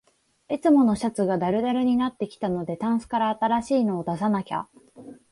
[0.49, 4.67] いつものシャツがだるだるになってきたので、タンスから新しいの出さなきゃ